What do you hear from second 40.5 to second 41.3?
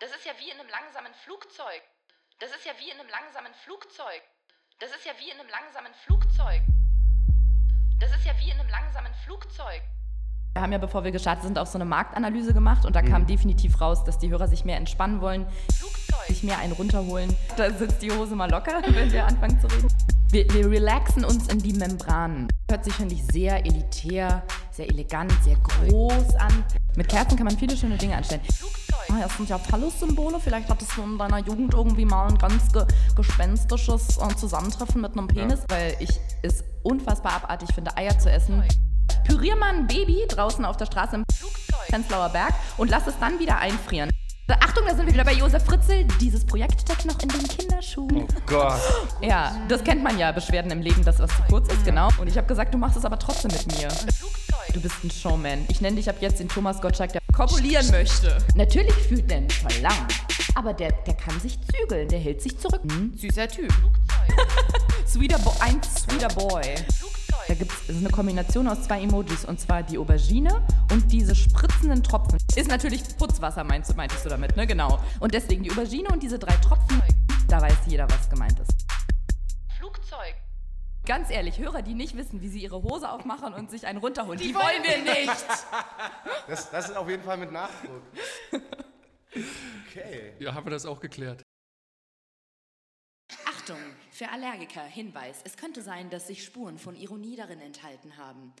auf der Straße im